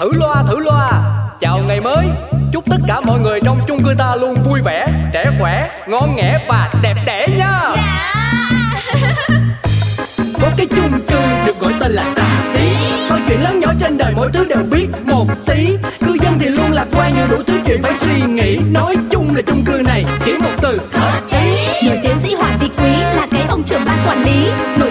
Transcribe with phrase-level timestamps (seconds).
[0.00, 1.02] Thử loa thử loa.
[1.40, 2.06] Chào ngày mới.
[2.52, 6.16] Chúc tất cả mọi người trong chung cư ta luôn vui vẻ Trẻ khỏe, ngon
[6.16, 7.60] nghẻ và đẹp đẽ nha.
[10.42, 12.60] Có cái chung cư được gọi tên là xà xí
[13.10, 15.76] Mọi chuyện lớn nhỏ trên đời mỗi thứ đều biết một tí.
[16.06, 18.58] Cư dân thì luôn lạc quan nhiều đủ thứ chuyện phải suy nghĩ.
[18.72, 21.88] Nói chung là chung cư này chỉ một từ hợp ý.
[21.88, 24.50] Nổi tiến sĩ Hoàng Vị Quý là cái ông trưởng ban quản lý.
[24.78, 24.89] Nổi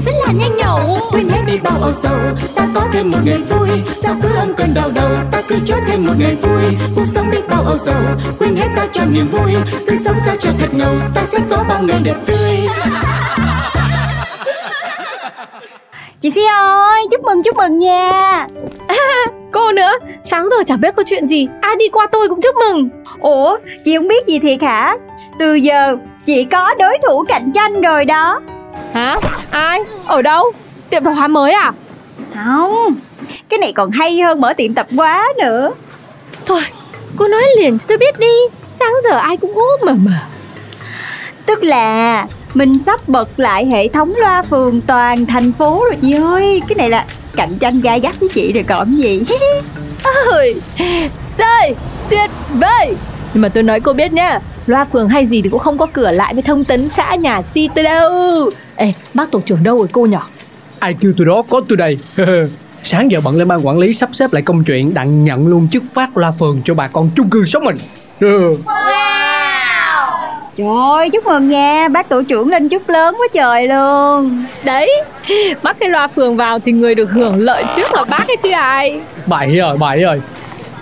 [0.00, 0.98] viên rất là nhanh nhẩu.
[1.12, 2.18] Quên hết đi bao âu sầu
[2.54, 3.68] ta có thêm một ngày vui.
[4.02, 6.62] Sao cứ âm cơn đau đầu ta cứ cho thêm một ngày vui.
[6.96, 8.02] Cuộc sống đi bao âu sầu
[8.38, 9.52] quên hết ta cho niềm vui.
[9.86, 12.56] Cứ sống sao cho thật ngầu ta sẽ có bao ngày đẹp tươi.
[16.20, 18.46] Chị Si ơi, chúc mừng chúc mừng nha.
[19.52, 19.92] Cô nữa,
[20.24, 21.48] sáng giờ chẳng biết có chuyện gì.
[21.60, 22.88] Ai đi qua tôi cũng chúc mừng.
[23.20, 24.96] Ủa, chị không biết gì thiệt hả?
[25.38, 28.40] Từ giờ, chị có đối thủ cạnh tranh rồi đó
[28.94, 29.16] Hả?
[29.50, 29.80] Ai?
[30.06, 30.52] Ở đâu?
[30.90, 31.72] Tiệm tạp hóa mới à?
[32.34, 32.94] Không,
[33.48, 35.72] cái này còn hay hơn mở tiệm tập hóa nữa
[36.46, 36.62] Thôi,
[37.16, 38.32] cô nói liền cho tôi biết đi
[38.78, 40.26] Sáng giờ ai cũng úp mà mà
[41.46, 46.12] Tức là mình sắp bật lại hệ thống loa phường toàn thành phố rồi chị
[46.12, 47.04] ơi Cái này là
[47.36, 49.22] cạnh tranh gai gắt với chị rồi còn gì
[50.30, 50.54] Ôi,
[51.14, 51.74] Xơi,
[52.10, 52.94] tuyệt vời
[53.34, 55.86] Nhưng mà tôi nói cô biết nhá Loa phường hay gì thì cũng không có
[55.86, 58.50] cửa lại với thông tấn xã nhà si tôi đâu.
[58.76, 60.20] Ê, bác tổ trưởng đâu rồi cô nhở?
[60.78, 61.98] Ai kêu tôi đó có tôi đây.
[62.82, 65.68] Sáng giờ bận lên ban quản lý sắp xếp lại công chuyện Đặng nhận luôn
[65.72, 67.76] chức phát loa phường cho bà con chung cư sống mình.
[68.20, 68.56] Ừ.
[70.56, 70.66] Trời
[70.96, 74.44] ơi, chúc mừng nha, bác tổ trưởng lên chức lớn quá trời luôn.
[74.64, 75.02] Đấy,
[75.62, 78.50] bắt cái loa phường vào thì người được hưởng lợi trước là bác ấy chứ
[78.50, 79.00] ai.
[79.26, 80.20] Bậy rồi bậy rồi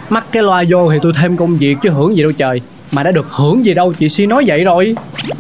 [0.09, 2.61] Mắc cái loa vô thì tôi thêm công việc chứ hưởng gì đâu trời
[2.93, 4.95] Mà đã được hưởng gì đâu chị Si nói vậy rồi.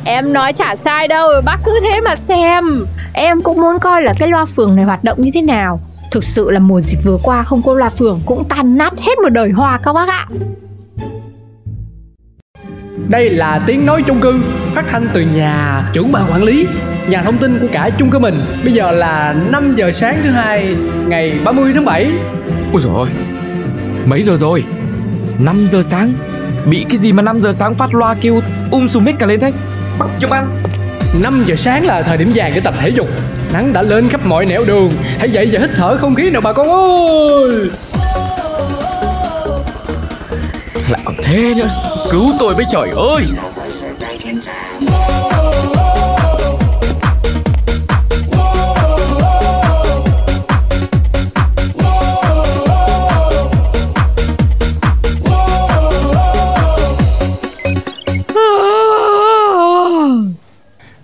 [0.04, 2.86] Em nói chả sai đâu, bác cứ thế mà xem.
[3.12, 5.80] Em cũng muốn coi là cái loa phường này hoạt động như thế nào.
[6.10, 9.18] Thực sự là mùa dịch vừa qua không có loa phường cũng tan nát hết
[9.22, 10.26] một đời hoa các bác ạ.
[13.08, 14.40] Đây là tiếng nói chung cư
[14.74, 16.66] Phát thanh từ nhà trưởng ban quản lý
[17.08, 18.44] Nhà thông tin của cả chung cư mình.
[18.64, 20.76] Bây giờ là 5 giờ sáng thứ hai
[21.06, 22.06] Ngày 30 tháng 7
[22.72, 23.08] Ôi ôi
[24.06, 24.64] Mấy giờ rồi?
[25.38, 26.12] 5 giờ sáng
[26.70, 28.40] Bị cái gì mà 5 giờ sáng phát loa kêu
[28.70, 29.52] um sùm mic cả lên thế?
[29.98, 30.62] Bắt chụp ăn
[31.22, 33.08] 5 giờ sáng là thời điểm vàng để tập thể dục.
[33.52, 34.90] Nắng đã lên khắp mọi nẻo đường.
[35.18, 37.70] Hãy dậy và hít thở không khí nào bà con ơi.
[40.88, 41.68] Lại còn thế nữa.
[42.10, 43.24] Cứu tôi với trời ơi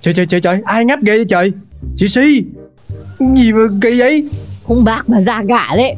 [0.04, 1.53] Trời trời trời trời Ai ngáp ghê vậy trời?
[1.97, 2.44] Chị Si
[3.19, 4.28] Gì mà kỳ vậy?
[4.65, 5.94] Cũng bác mà già gả đấy.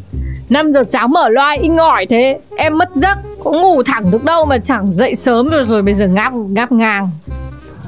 [0.50, 2.38] 5 giờ sáng mở loa in ngỏi thế.
[2.56, 5.94] Em mất giấc Cũng ngủ thẳng được đâu mà chẳng dậy sớm rồi rồi bây
[5.94, 7.08] giờ ngáp ngáp ngang.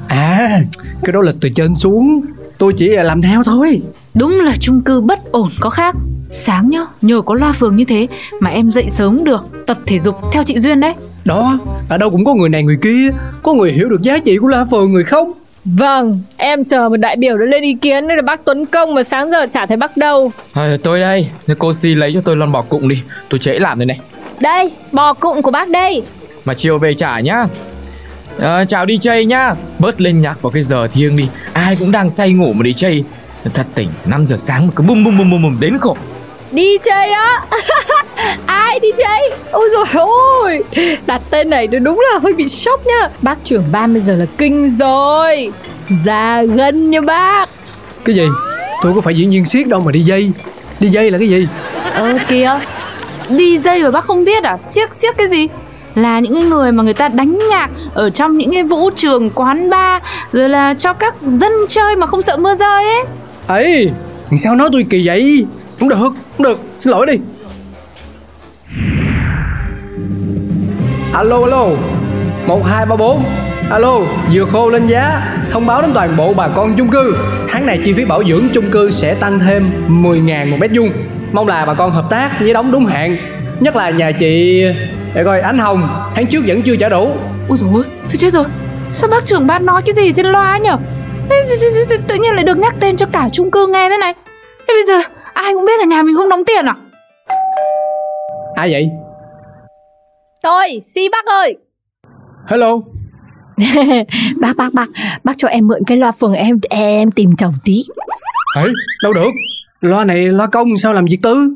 [0.07, 0.61] À
[1.03, 2.21] Cái đó là từ trên xuống.
[2.57, 3.81] Tôi chỉ làm theo thôi.
[4.13, 5.95] Đúng là chung cư bất ổn có khác.
[6.31, 8.07] Sáng nhá, nhờ có loa phường như thế
[8.39, 9.65] Mà em dậy sớm được.
[9.65, 10.93] Tập thể dục theo chị Duyên đấy.
[11.25, 11.59] Đó
[11.89, 13.09] Ở đâu cũng có người này người kia.
[13.43, 15.31] Có người hiểu được giá trị của La Phường người không
[15.65, 18.95] Vâng, em chờ một đại biểu đã lên ý kiến đây là bác Tuấn Công
[18.95, 20.31] mà sáng giờ chả thấy bác đâu.
[20.53, 21.29] à, Tôi đây.
[21.59, 23.99] Cô Si lấy cho tôi lon bò cụng đi Tôi trễ làm rồi này.
[24.41, 26.01] Đây, bò cụng của bác đây.
[26.45, 27.45] Mà chiều về trả nhá.
[28.39, 29.53] À, Chào DJ nhá.
[29.79, 31.27] Bớt lên nhạc vào cái giờ thiêng đi.
[31.53, 33.03] Ai cũng đang say ngủ mà DJ
[33.53, 35.97] Thật tỉnh 5 giờ sáng mà cứ bum bum bum bum, bum đến khổ
[36.51, 37.41] Đi chơi á.
[38.45, 39.31] Ai đi chơi?
[39.51, 40.63] Ôi rồi ôi.
[41.05, 43.09] Đặt tên này đúng là hơi bị sốc nhá.
[43.21, 45.51] Bác trưởng ban bây giờ là kinh rồi.
[46.05, 47.49] Già gân nha bác.
[48.05, 48.27] Cái gì
[48.81, 50.31] Tôi có phải diễn viên siết đâu mà đi dây
[50.79, 51.47] Đi dây là cái gì
[51.93, 52.59] Ờ kìa
[53.29, 55.47] Đi dây mà bác không biết à Siếc siếc cái gì
[55.95, 59.69] là những người mà người ta đánh nhạc ở trong những cái vũ trường quán
[59.69, 60.03] bar
[60.33, 63.03] rồi là cho các dân chơi mà không sợ mưa rơi ấy
[63.47, 63.91] ấy
[64.43, 65.45] sao nói tôi kỳ vậy
[65.79, 66.09] không được
[66.39, 67.13] không được, xin lỗi đi.
[71.13, 71.65] Alo alo.
[72.45, 73.23] Một, hai, ba, bốn.
[73.69, 73.99] Alo
[74.33, 75.21] dừa khô lên giá.
[75.51, 77.15] Thông báo đến toàn bộ bà con chung cư.
[77.47, 80.89] Tháng này chi phí bảo dưỡng chung cư sẽ tăng thêm 10.000 một mét vuông.
[81.31, 83.17] Mong là bà con hợp tác với đóng đúng hạn.
[83.59, 84.63] Nhất là nhà chị,
[85.13, 85.89] để coi, ánh hồng.
[86.15, 87.11] Tháng trước vẫn chưa trả đủ.
[87.49, 88.45] Ôi dồi thôi chết rồi.
[88.91, 90.77] Sao bác trưởng ban nói cái gì trên loa nhở?
[92.07, 94.13] Tự nhiên lại được nhắc tên cho cả chung cư nghe thế này.
[94.67, 95.09] Thế bây giờ
[95.43, 96.75] ai cũng biết là nhà mình không đóng tiền à?
[98.55, 98.89] Ai vậy?
[100.43, 101.57] Tôi, si bác ơi.
[102.49, 102.79] hello.
[104.41, 104.85] Bác bác bác
[105.23, 107.83] bác cho em mượn cái loa phường em em tìm chồng tí.
[108.55, 108.63] Ê,
[109.03, 109.29] đâu được?
[109.81, 111.49] Loa này loa công sao làm việc tư?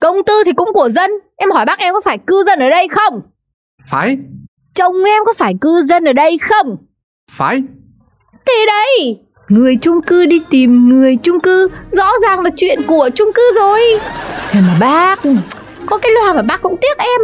[0.00, 1.10] Công tư thì cũng của dân.
[1.36, 3.20] Em hỏi bác em có phải cư dân ở đây không?
[3.88, 4.16] Phải,
[4.74, 6.76] chồng em có phải cư dân ở đây không?
[7.30, 7.62] Phải.
[8.46, 9.18] Thì đây
[9.50, 11.68] người chung cư đi tìm người chung cư.
[11.92, 13.80] Rõ ràng là chuyện của chung cư rồi.
[14.50, 15.20] Thế mà bác
[15.86, 17.20] có cái loa mà bác cũng tiếc em.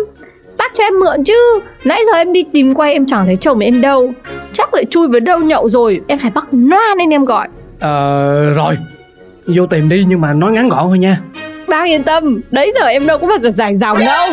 [0.58, 1.60] Bác cho em mượn chứ.
[1.84, 4.12] Nãy giờ em đi tìm quay em chẳng thấy chồng em đâu.
[4.52, 6.00] Chắc lại chui vào đâu nhậu rồi.
[6.06, 7.48] Em phải bắt loa nên em gọi.
[7.80, 8.78] Ờ, rồi.
[9.46, 11.20] Vô tìm đi nhưng mà nói ngắn gọn thôi nha.
[11.68, 14.28] Bác yên tâm, đấy giờ em đâu có phải dài dòng đâu.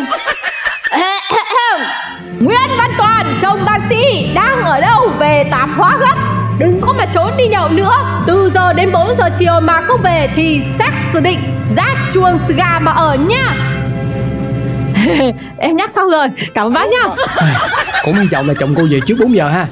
[2.40, 6.92] Nguyễn Văn Toàn, chồng bác sĩ, đang ở đâu về tạp hóa gấp Đừng có
[6.92, 7.92] mà trốn đi nhậu nữa.
[8.26, 11.38] Từ giờ đến 4 giờ chiều mà không về thì xác xử định
[11.76, 13.70] Rác chuồng gà mà ở nha.
[15.58, 17.14] Em nhắc xong rồi, cảm ơn bác nha.
[18.04, 19.66] Cũng hy vọng là chồng cô về trước 4 giờ ha.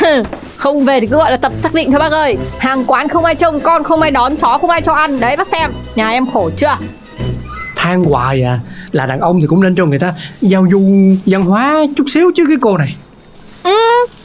[0.56, 2.36] Không về thì cứ gọi là tập xác định thôi bác ơi.
[2.58, 5.20] Hàng quán không ai trông, con không ai đón, chó không ai cho ăn.
[5.20, 6.76] Đấy bác xem, nhà em khổ chưa?
[7.76, 8.60] Than hoài à.
[8.92, 10.80] Là đàn ông thì cũng nên cho người ta Giao du
[11.26, 12.96] văn hóa chút xíu chứ cái cô này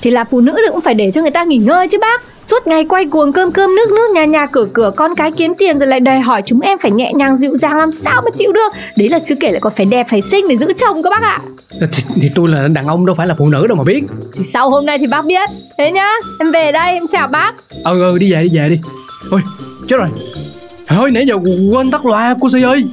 [0.05, 2.21] Thì là phụ nữ thì cũng phải để cho người ta nghỉ ngơi chứ bác.
[2.43, 5.53] Suốt ngày quay cuồng cơm cơm nước nước nhà nhà cửa cửa con cái kiếm
[5.57, 8.31] tiền rồi lại đòi hỏi chúng em phải nhẹ nhàng dịu dàng làm sao mà
[8.33, 8.73] chịu được?
[8.97, 11.21] Đấy là chưa kể lại còn phải đẹp phải xinh để giữ chồng các bác
[11.21, 11.39] ạ.
[11.79, 14.03] Thì, thì tôi là đàn ông đâu phải là phụ nữ đâu mà biết.
[14.33, 15.49] Thì sau hôm nay thì bác biết.
[15.77, 16.09] Thế nhá
[16.39, 17.53] em về đây em chào bác.
[17.83, 18.79] Ừ ừ đi về đi về đi.
[19.31, 19.41] Ôi
[19.87, 20.09] chết rồi.
[20.87, 21.35] Ơi nãy giờ
[21.71, 22.83] quên tắt loa cô Si ơi.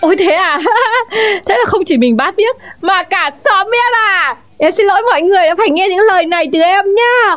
[0.00, 0.60] Ôi thế à?
[1.46, 5.02] Thế là không chỉ mình bác biết Mà cả xóm biết à Em xin lỗi
[5.10, 7.36] mọi người đã phải nghe những lời này từ em nhá.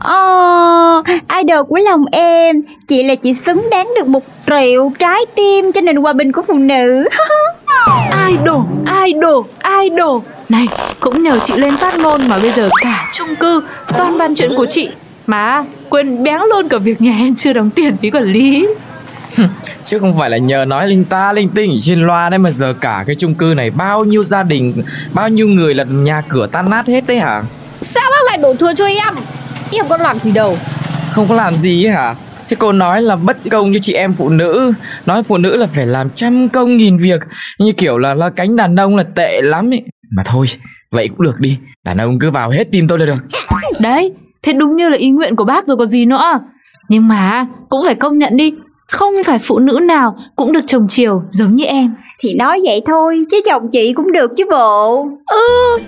[0.00, 1.02] Ồ,
[1.38, 5.80] idol của lòng em Chị là chị xứng đáng được một triệu trái tim cho
[5.80, 7.08] nền hòa bình của phụ nữ.
[8.28, 8.60] Idol,
[9.06, 9.44] idol,
[9.82, 10.22] idol.
[10.48, 10.66] Này,
[11.00, 13.62] cũng nhờ chị lên phát ngôn mà bây giờ cả chung cư
[13.98, 14.88] Toàn bàn chuyện của chị.
[15.26, 18.66] Mà quên béng luôn cả việc nhà em chưa đóng tiền phí quản lý
[19.84, 22.50] Chứ không phải là nhờ nói linh ta linh tinh ở trên loa đấy mà
[22.50, 24.82] giờ cả cái chung cư này bao nhiêu gia đình,
[25.12, 27.42] bao nhiêu người là nhà cửa tan nát hết đấy hả?
[27.80, 29.14] Sao bác lại đổ thừa cho em?
[29.72, 30.56] Em có làm gì đâu?
[31.10, 32.14] Không có làm gì ấy hả?
[32.48, 34.72] Thế cô nói là bất công cho chị em phụ nữ.
[35.06, 37.20] Nói phụ nữ là phải làm trăm công nghìn việc.
[37.58, 39.82] Như kiểu là là cánh đàn ông là tệ lắm ấy.
[40.16, 40.46] Mà thôi,
[40.90, 41.58] vậy cũng được đi.
[41.84, 43.24] Đàn ông cứ vào hết tim tôi là được.
[43.80, 46.40] Đấy, thế đúng như là ý nguyện của bác rồi có gì nữa.
[46.88, 48.52] Nhưng mà cũng phải công nhận đi
[48.88, 51.94] Không phải phụ nữ nào cũng được chồng chiều giống như em.
[52.20, 55.06] Thì nói vậy thôi Chứ chồng chị cũng được chứ bộ.
[55.26, 55.78] Ừ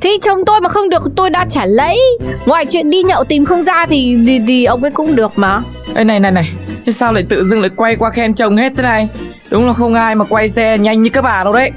[0.00, 2.00] Thì chồng tôi mà không được tôi đã trả lấy.
[2.46, 5.60] Ngoài chuyện đi nhậu tìm không ra thì, thì, thì ông ấy cũng được mà.
[5.94, 6.52] Ê này này này
[6.86, 9.08] Thế sao lại tự dưng lại quay qua khen chồng hết thế này?
[9.50, 11.70] Đúng là không ai mà quay xe nhanh như các bà đâu đấy.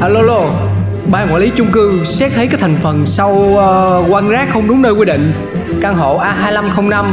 [0.00, 0.65] Alo alo
[1.10, 4.68] Ban quản lý chung cư xét thấy cái thành phần sau uh, quăng rác không
[4.68, 5.32] đúng nơi quy định.
[5.80, 7.04] Căn hộ A2505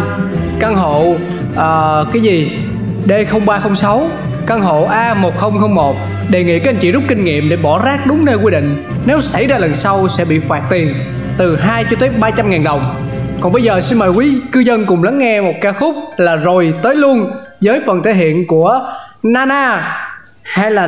[0.59, 1.15] Căn hộ
[1.51, 2.59] uh, cái gì?
[3.07, 4.07] D0306
[4.47, 5.93] Căn hộ A1001
[6.29, 8.83] Đề nghị các anh chị rút kinh nghiệm để bỏ rác đúng nơi quy định.
[9.05, 10.93] Nếu xảy ra lần sau sẽ bị phạt tiền
[11.37, 12.95] Từ 2 cho tới 300 ngàn đồng.
[13.41, 16.35] Còn bây giờ xin mời quý cư dân cùng lắng nghe một ca khúc là
[16.35, 17.31] Rồi tới luôn
[17.61, 18.81] Với phần thể hiện của
[19.23, 20.02] Nana
[20.43, 20.87] hay là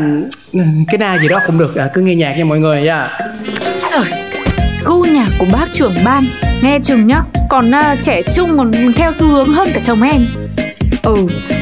[0.88, 1.76] cái na gì đó cũng được.
[1.76, 3.10] À, cứ nghe nhạc nha mọi người nha.
[3.92, 4.06] Trời,
[4.86, 6.26] gu nhạc của bác trưởng ban.
[6.62, 10.26] Nghe chừng nhá Còn à, trẻ trung còn theo xu hướng hơn cả chồng em.
[11.04, 11.16] Ừ,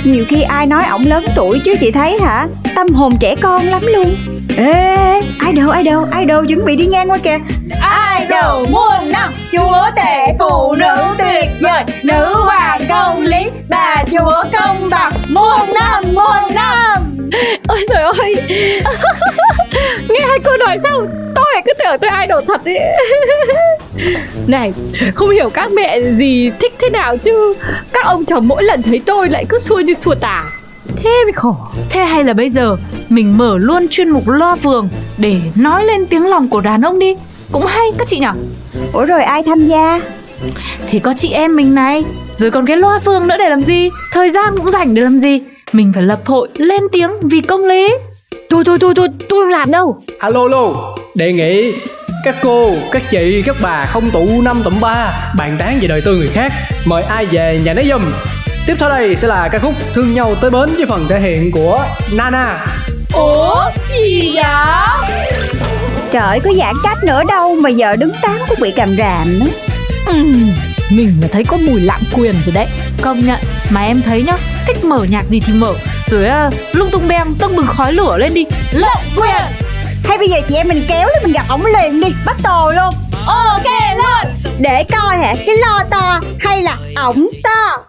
[0.03, 2.47] nhiều khi ai nói ổng lớn tuổi chứ chị thấy hả?
[2.75, 4.15] Tâm hồn trẻ con lắm luôn.
[4.57, 7.37] Ê, idol, idol, idol chuẩn bị đi ngang qua kìa.
[8.19, 14.43] Idol muôn năm, chúa tể phụ nữ tuyệt vời Nữ hoàng công lý, bà chúa
[14.53, 15.11] công bằng.
[15.29, 16.72] Muôn năm, muôn năm
[17.73, 18.35] Ôi trời ơi.
[20.09, 22.79] Nghe hai cô nói xong Tôi lại cứ tưởng tôi idol thật ấy
[24.47, 24.73] Này
[25.15, 27.53] Không hiểu các mẹ gì thích thế nào chứ.
[27.93, 30.43] Các ông chồng mỗi lần thấy tôi lại cứ xua như xua tà
[30.95, 31.55] Thế mới khổ.
[31.89, 32.75] Thế hay là bây giờ
[33.09, 36.99] mình mở luôn chuyên mục loa phường Để nói lên tiếng lòng của đàn ông
[36.99, 37.15] đi.
[37.51, 38.27] Cũng hay các chị nhỉ?
[38.93, 40.01] Ủa rồi ai tham gia?
[40.89, 42.03] Thì có chị em mình này
[42.35, 43.89] Rồi còn cái loa phường nữa để làm gì?
[44.11, 45.39] Thời gian cũng rảnh để làm gì
[45.73, 47.87] Mình phải lập hội lên tiếng vì công lý.
[48.49, 49.97] Tôi tôi tôi tôi tôi không làm đâu.
[50.19, 51.73] Alo alo đề nghị
[52.25, 56.01] các cô các chị các bà không tụ năm tụm ba bàn tán về đời
[56.01, 56.51] tư người khác
[56.85, 58.01] mời ai về nhà nấy giùm.
[58.67, 61.51] Tiếp theo đây sẽ là ca khúc thương nhau tới bến với phần thể hiện
[61.51, 62.65] của nana.
[63.13, 63.55] Ủa
[63.89, 65.09] gì vậy?
[66.11, 69.45] Trời có giãn cách nữa đâu mà giờ đứng tán cũng bị cầm ràm nữa
[70.07, 70.51] Ừm,
[70.89, 72.67] Mình mà thấy có mùi lạm quyền rồi đấy.
[73.01, 73.39] Công nhận
[73.69, 75.73] Mà em thấy nhá Thích mở nhạc gì thì mở.
[76.07, 78.45] Rồi à, lung tung bem tông bừng khói lửa lên đi.
[78.71, 79.41] Lộng quyền
[80.03, 82.71] Hay bây giờ chị em mình kéo lên mình gặp ổng liền đi Bắt tồ
[82.71, 82.93] luôn.
[83.27, 83.65] Ok
[83.95, 87.83] luôn Để coi hả cái lo to hay là ổng to?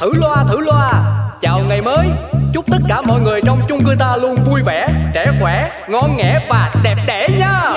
[0.00, 0.92] Thử loa thử loa.
[1.40, 2.06] Chào ngày mới.
[2.54, 6.16] Chúc tất cả mọi người trong chung cư ta luôn vui vẻ Trẻ khỏe, ngon
[6.16, 7.60] nghẻ và đẹp đẽ nha.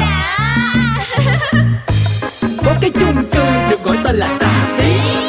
[2.65, 4.54] Có cái chung cư được gọi tên là xí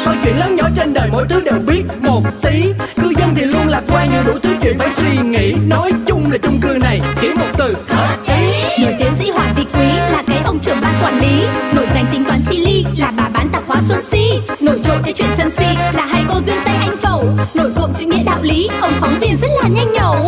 [0.07, 2.63] Mọi chuyện lớn nhỏ trên đời mỗi thứ đều biết một tí.
[2.95, 5.53] Cư dân thì luôn lạc quan như đủ thứ chuyện phải suy nghĩ.
[5.69, 7.75] Nói chung là chung cư này chỉ một từ.
[7.87, 11.45] Hợp ý Nổi tiến sĩ Hoàng Vị Quý là cái ông trưởng ban quản lý.
[11.73, 14.39] Nổi danh tính toán chi ly là bà bán tạp hóa Xuân Si.
[14.61, 17.23] Nổi trội cái chuyện sân si là hai cô duyên Tây Anh Phẩu.
[17.53, 19.46] Nổi cộm chữ nghĩa đạo lý, ông phóng viên rất